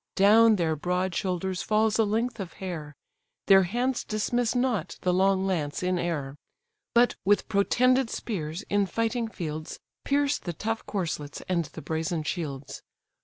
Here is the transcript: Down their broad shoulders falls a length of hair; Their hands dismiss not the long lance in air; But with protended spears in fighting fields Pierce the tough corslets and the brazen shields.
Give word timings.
Down 0.15 0.55
their 0.55 0.75
broad 0.75 1.13
shoulders 1.13 1.61
falls 1.61 1.99
a 1.99 2.03
length 2.05 2.39
of 2.39 2.53
hair; 2.53 2.95
Their 3.45 3.61
hands 3.61 4.03
dismiss 4.03 4.55
not 4.55 4.97
the 5.01 5.13
long 5.13 5.45
lance 5.45 5.83
in 5.83 5.99
air; 5.99 6.37
But 6.95 7.13
with 7.23 7.47
protended 7.47 8.09
spears 8.09 8.63
in 8.63 8.87
fighting 8.87 9.27
fields 9.27 9.79
Pierce 10.03 10.39
the 10.39 10.53
tough 10.53 10.83
corslets 10.87 11.41
and 11.47 11.65
the 11.65 11.83
brazen 11.83 12.23
shields. 12.23 12.81